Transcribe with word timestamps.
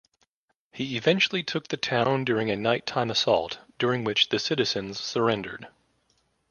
He 0.71 0.97
eventually 0.97 1.43
took 1.43 1.67
the 1.67 1.77
town 1.77 2.25
during 2.25 2.49
a 2.49 2.55
night-time 2.55 3.11
assault, 3.11 3.59
during 3.77 4.03
which 4.03 4.29
the 4.29 4.39
citizens 4.39 4.99
surrendered. 4.99 5.67